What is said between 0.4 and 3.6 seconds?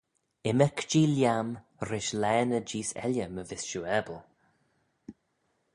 Ymmyrk-jee lhiam rish laa ny jees elley my